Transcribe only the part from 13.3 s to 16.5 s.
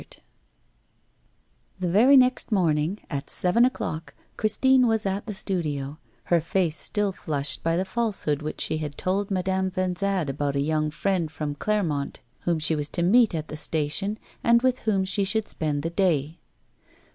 at the station, and with whom she should spend the day.